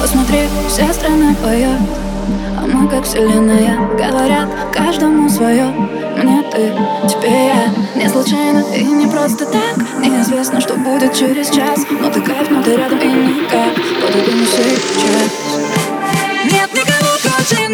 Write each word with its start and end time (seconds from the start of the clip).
Посмотри, 0.00 0.40
вся 0.68 0.92
страна 0.92 1.34
поет 1.42 1.80
А 2.58 2.66
мы 2.66 2.86
как 2.86 3.04
вселенная. 3.04 3.78
Говорят, 3.96 4.50
каждому 4.70 5.30
свое 5.30 5.64
Мне 5.64 6.42
ты, 6.52 6.70
тебе 7.08 7.46
я. 7.46 7.74
Не 7.94 8.08
случайно 8.10 8.62
и 8.74 8.84
не 8.84 9.06
просто 9.06 9.46
так. 9.46 9.76
Неизвестно, 10.00 10.60
что 10.60 10.74
будет 10.74 11.14
через 11.14 11.48
час. 11.48 11.86
Но 11.90 12.10
ты 12.10 12.20
кайф, 12.20 12.50
но 12.50 12.62
ты 12.62 12.76
рядом 12.76 12.98
и 12.98 13.06
никак. 13.06 13.74
По-другому 14.02 14.44
сейчас. 14.44 15.30
Нет 16.44 16.70
никого 16.74 17.16
круче 17.22 17.73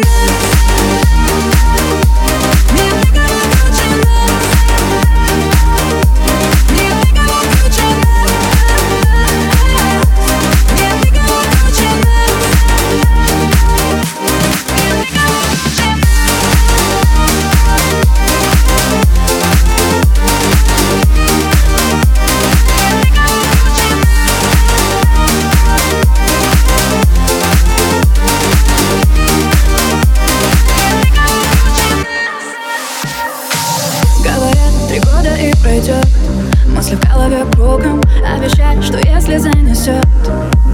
Мысли 36.91 37.05
в 37.05 37.13
голове 37.13 37.45
кругом 37.53 38.01
Обещай, 38.35 38.81
что 38.81 38.97
если 38.97 39.37
занесет 39.37 40.05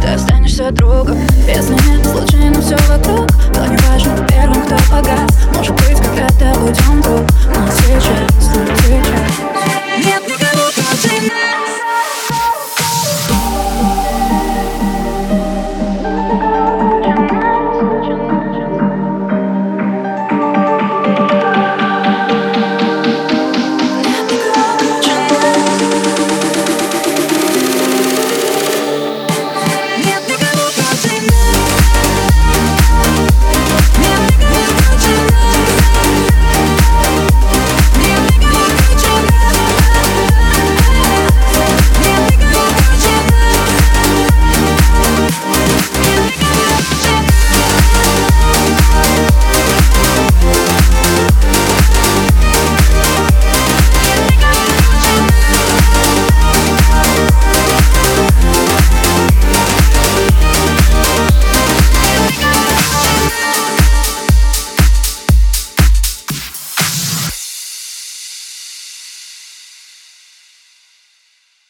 Ты 0.02 0.08
останешься 0.08 0.72
другом. 0.72 1.18
Если 1.48 1.74
нет, 1.74 2.06
случайно 2.06 2.60
все 2.60 2.76
вокруг 2.88 3.28